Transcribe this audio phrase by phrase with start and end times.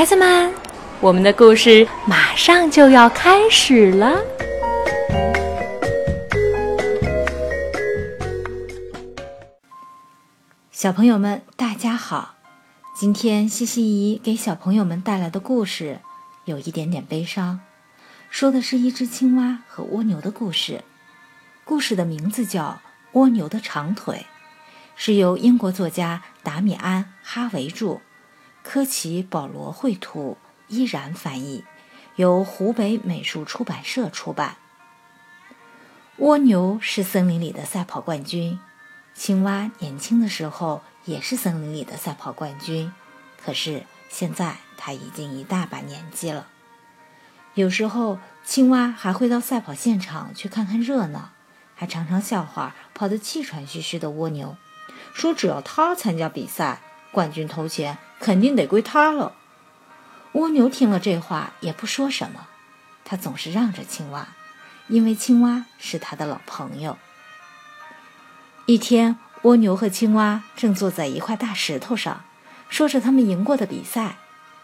[0.00, 0.50] 孩子们，
[0.98, 4.18] 我们的故事马上就要开始了。
[10.72, 12.36] 小朋友们，大家好！
[12.98, 16.00] 今天西西姨给小朋友们带来的故事
[16.46, 17.60] 有一点点悲伤，
[18.30, 20.82] 说的是一只青蛙和蜗牛的故事。
[21.66, 22.80] 故事的名字叫
[23.18, 24.24] 《蜗牛的长腿》，
[24.96, 28.00] 是由英国作家达米安·哈维著，
[28.62, 30.36] 科奇·保罗绘图，
[30.68, 31.64] 依然翻译，
[32.16, 34.56] 由湖北美术出版社出版。
[36.18, 38.58] 蜗牛是森林里的赛跑冠军，
[39.14, 40.82] 青蛙年轻的时候。
[41.06, 42.92] 也是森林里的赛跑冠军，
[43.42, 46.46] 可是现在他已经一大把年纪了。
[47.54, 51.30] 有时候，青蛙还会到赛跑现场去看看热闹，
[51.74, 54.58] 还常常笑话跑得气喘吁吁的蜗牛，
[55.14, 59.32] 说只要他参加比赛，冠军头衔肯定得归他了。
[60.32, 62.46] 蜗牛听了这话也不说什么，
[63.04, 64.28] 他总是让着青蛙，
[64.88, 66.98] 因为青蛙是他的老朋友。
[68.66, 69.16] 一天。
[69.44, 72.24] 蜗牛和青蛙正坐在一块大石头上，
[72.68, 74.16] 说着他们赢过的比赛。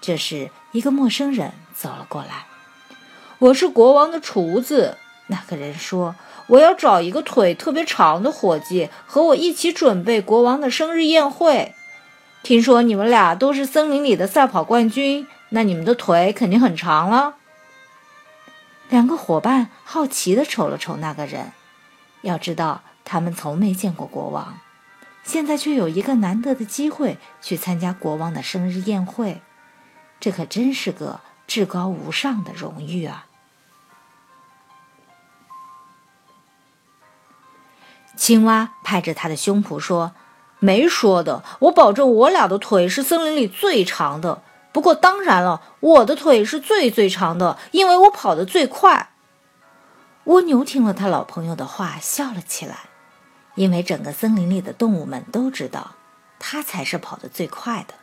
[0.00, 2.46] 这时，一个陌生人走了过来。
[3.40, 6.14] “我是国王的厨子。”那个人说
[6.46, 11.74] ，“我要找一个腿特别长的伙计，和我一起准备国王的生日宴会。
[12.42, 17.36] 听说你们俩都是森林里的赛跑冠军，那你们的腿肯定很长了。”
[18.88, 21.52] 两个伙伴好奇地瞅了瞅那个人。
[22.22, 22.82] 要知道。
[23.02, 24.60] 他们从没见过国王，
[25.24, 29.42] 现在却有一个难得的机会去参加国王的生日宴会，
[30.20, 33.26] 这可真是个至高无上的荣誉啊！
[38.16, 40.12] 青蛙拍着他的胸脯说
[40.60, 44.42] ：“没说的，我保证我俩的腿是森林里最长的。
[44.72, 49.10] 不过当然了，我的腿是最最长的，因为我跑得最快。”
[50.24, 52.76] 蜗牛听了他老朋友的话，笑了起来。
[53.56, 55.96] 因为整个森林里的动物们都知道，
[56.38, 57.94] 他才是跑得最快的。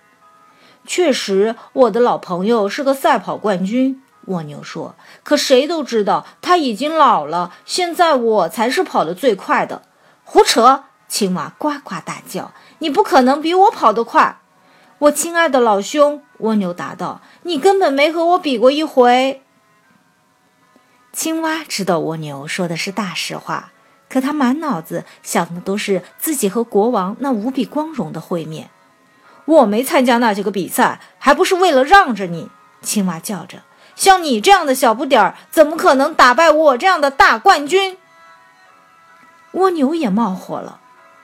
[0.85, 4.03] 确实，我的老朋友是个赛跑冠军。
[4.25, 7.53] 蜗牛说：“可谁都知道他已经老了。
[7.65, 9.83] 现在我才是跑得最快的。”
[10.25, 10.83] 胡扯！
[11.07, 14.39] 青蛙呱呱大叫：“你不可能比我跑得快！”
[14.99, 19.43] 我亲爱的老兄，蜗牛答道：“你根本没和我比过一回。”
[21.13, 23.71] 青蛙知道蜗牛说的是大实话。
[24.09, 28.69] 可他满脑子想的都是自己和国王那无比光荣的会面。
[29.43, 32.49] 我没参加那几个比赛，还不是为了让着你？
[32.81, 33.63] 青蛙叫着
[33.97, 37.97] ：“像你这样的小不点儿，怎么可能打败我这样的大冠军？”
[39.51, 40.79] 蜗牛也冒火了。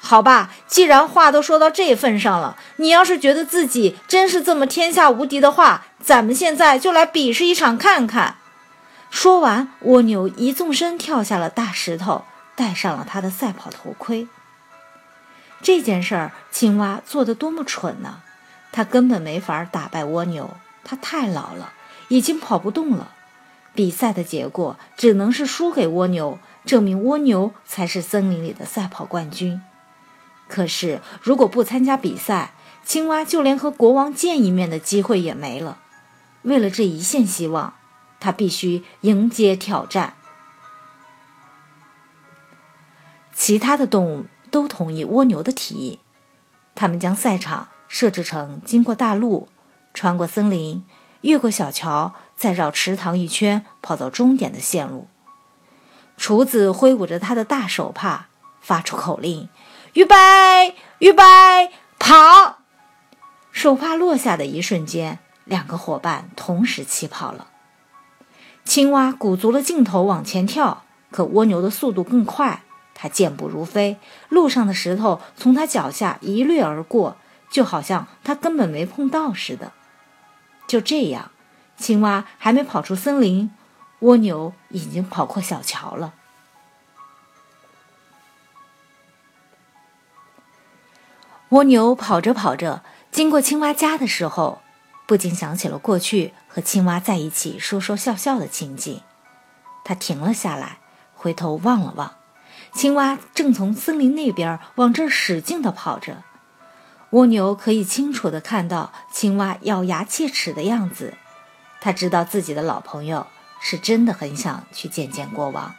[0.05, 8.35] 好吧，既然话都说到这份上了，你要是觉得自己真是这么天下无敌的话，咱们现在就来比试一场看看。
[9.09, 12.25] 说完，蜗牛一纵身跳下了大石头。
[12.55, 14.27] 戴上了他的赛跑头盔。
[15.63, 18.19] 这件事儿，青蛙做的多么蠢呢！
[18.71, 20.51] 他根本没法打败蜗牛，
[20.83, 21.73] 他太老了，
[22.09, 23.13] 已经跑不动了。
[23.73, 29.59] 比赛的结果只能是输给蜗牛，证明蜗牛才是森林里的赛跑冠军。
[30.53, 32.53] 可是，如果不参加比赛，
[32.85, 35.79] 青蛙就连和国王见一面的机会也没了。
[36.43, 37.73] 为了这一线希望，
[38.19, 40.13] 他必须迎接挑战。
[43.33, 45.99] 其他的动物都同意蜗牛的提议，
[46.75, 49.47] 他们将赛场设置成经过大路、
[49.95, 50.85] 穿过森林、
[51.21, 55.07] 越过小桥，再绕池塘一圈跑到终点的线路。
[56.15, 58.27] 厨子挥舞着他的大手帕，
[58.61, 59.49] 发出口令
[59.93, 60.15] ：“预备，
[60.99, 61.23] 预备，
[61.99, 62.57] 跑！”
[63.51, 67.47] 手帕落下的一瞬间，两个伙伴同时起跑了。
[68.65, 72.63] 青蛙鼓足了劲头往前跳，可蜗牛的速度更快。
[72.95, 73.97] 它健步如飞，
[74.29, 77.17] 路上的石头从它脚下一掠而过，
[77.51, 79.73] 就好像它根本没碰到似的。
[80.65, 81.31] 就这样，
[81.77, 83.51] 青蛙还没跑出森林，
[83.99, 86.13] 蜗牛已经跑过小桥了。
[91.53, 94.63] 蜗牛跑着跑着，经过青蛙家的时候，
[95.05, 99.01] 不禁想起了过去和青蛙在一起说说笑笑的情景。
[99.85, 100.79] 他停了下来，
[101.13, 102.15] 回头望了望。
[102.73, 106.23] 青蛙正从森林那边往这儿使劲地跑着，
[107.11, 111.13] 蜗牛可以清楚地看到青蛙咬牙切齿的样子。
[111.79, 113.27] 他知道自己的老朋友
[113.61, 115.75] 是真的很想去见见国王。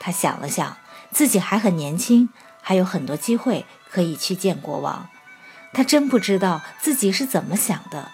[0.00, 0.76] 他想了想，
[1.12, 2.30] 自己还很年轻，
[2.60, 5.08] 还有很多机会可以去见国王。
[5.72, 8.10] 他真不知道自己是怎么想的，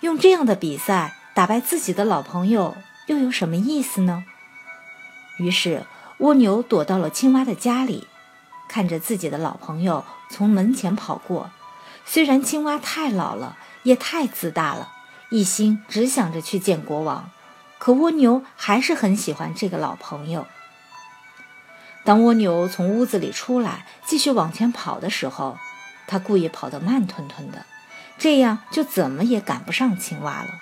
[0.00, 2.76] 用这样的比赛打败自己的老朋友，
[3.06, 4.24] 又有什么意思呢？
[5.38, 5.84] 于是，
[6.18, 8.08] 蜗牛躲到了青蛙的家里，
[8.68, 11.50] 看着自己的老朋友从门前跑过。
[12.04, 14.92] 虽然青蛙太老了，也太自大了，
[15.30, 17.30] 一心只想着去见国王，
[17.78, 20.46] 可蜗牛还是很喜欢这个老朋友。
[22.06, 25.58] 当蜗牛从屋子里出来，继续往前跑的时候，
[26.06, 27.66] 他故意跑得慢吞吞的，
[28.16, 30.60] 这样就怎么也赶不上青蛙了。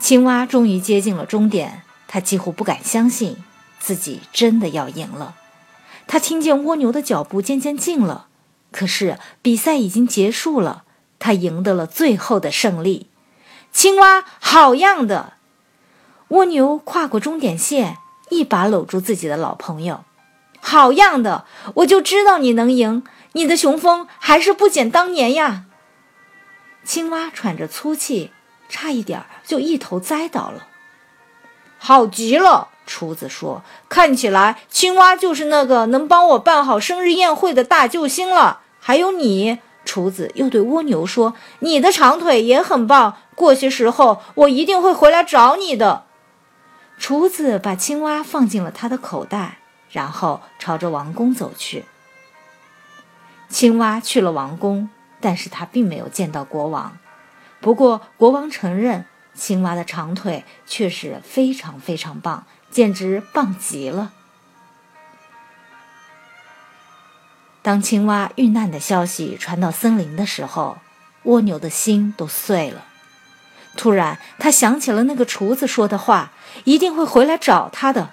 [0.00, 1.82] 青蛙终于接近了终点。
[2.06, 3.38] 他几乎不敢相信
[3.80, 5.34] 自己真的要赢了。
[6.06, 8.28] 他听见蜗牛的脚步渐渐近了，
[8.70, 10.84] 可是比赛已经结束了，
[11.18, 13.08] 他赢得了最后的胜利。
[13.72, 15.32] 青蛙好样的！
[16.28, 17.96] 蜗牛跨过终点线，
[18.30, 20.04] 一把搂住自己的老朋友。
[20.66, 21.44] 好样的！
[21.74, 25.64] 我就知道你能赢，你的雄风还是不减当年呀。
[26.84, 28.32] 青蛙喘着粗气，
[28.70, 30.66] 差一点就一头栽倒了。
[31.76, 38.60] 好极了，厨子说：“看起来青蛙就是那个能帮我办好生日宴会的大救星了。
[38.80, 43.18] 还有你，厨子又对蜗牛说：‘你的长腿也很棒。
[43.34, 46.04] 过些时候我一定会回来找你的。’”
[46.98, 49.58] 厨子把青蛙放进了他的口袋，
[49.94, 51.86] 然后朝着王宫走去。
[53.48, 56.98] 青蛙去了王宫，但是他并没有见到国王。
[57.60, 59.06] 不过国王承认。
[59.36, 64.12] 青蛙的长腿确实非常非常棒，简直棒极了。
[67.60, 70.78] 当青蛙遇难的消息传到森林的时候，
[71.24, 72.84] 蜗牛的心都碎了。
[73.76, 76.30] 突然，他想起了那个厨子说的话，
[76.62, 78.12] 一定会回来找他的。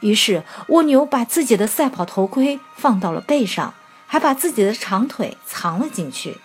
[0.00, 3.74] 于是，蜗牛把自己的赛跑头盔放到了背上，
[4.06, 6.38] 还把自己的长腿藏了进去。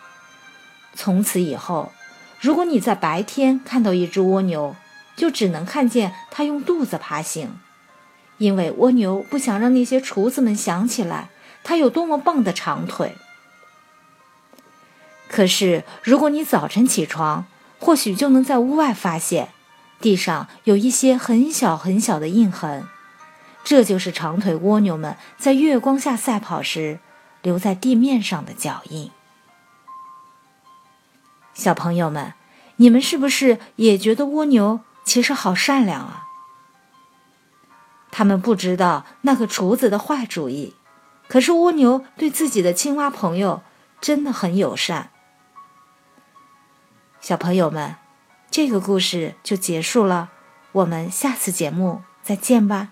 [0.93, 1.91] 从此以后。
[2.39, 4.75] 如果你在白天看到一只蜗牛，
[5.15, 7.57] 就只能看见它用肚子爬行，
[8.37, 11.29] 因为蜗牛不想让那些厨子们想起来
[11.63, 13.15] 它有多么棒的长腿。
[15.29, 17.45] 可是，如果你早晨起床，
[17.79, 19.47] 或许就能在屋外发现
[20.01, 22.85] 地上有一些很小很小的印痕，
[23.63, 26.99] 这就是长腿蜗牛们在月光下赛跑时
[27.41, 29.11] 留在地面上的脚印。
[31.53, 32.33] 小朋友们，
[32.77, 36.27] 你们是不是也觉得蜗牛其实好善良啊？
[38.11, 40.75] 他们不知道那个厨子的坏主意，
[41.27, 43.63] 可是蜗牛对自己的青蛙朋友
[44.01, 45.11] 真的很友善。
[47.21, 47.95] 小朋友们，
[48.51, 50.29] 这个故事就结束了，
[50.73, 52.89] 我们下次节目再见吧。